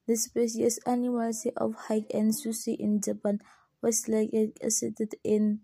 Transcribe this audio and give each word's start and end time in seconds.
The 0.07 0.17
species 0.17 0.79
animals 0.85 1.47
of 1.57 1.75
hike 1.89 2.11
and 2.13 2.33
sushi 2.33 2.77
in 2.79 3.01
Japan 3.01 3.41
was 3.81 4.07
last 4.07 4.35
exhibited 4.61 5.15
in 5.25 5.61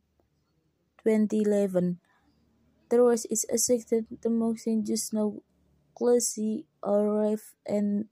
2011. 1.04 2.00
The 2.88 3.04
was 3.04 3.26
is 3.26 3.44
exhibited 3.50 4.06
the 4.22 4.30
most 4.30 4.66
just 4.86 5.12
now 5.12 5.42
glassy 5.98 6.66
or 6.82 7.00
reef 7.22 7.54
and 7.66 8.06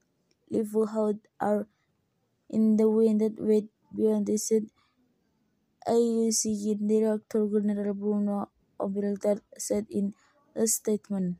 livelihood 0.51 1.19
are 1.39 1.67
in 2.49 2.77
the 2.77 2.89
wind 2.89 3.21
that 3.21 3.35
wait 3.39 3.69
beyond 3.95 4.27
the 4.27 4.37
said 4.37 4.65
IUCN 5.87 6.87
Director 6.87 7.47
General 7.47 7.95
Bruno 7.95 8.51
Oberle 8.79 9.41
said 9.57 9.87
in 9.89 10.13
a 10.55 10.67
statement. 10.67 11.37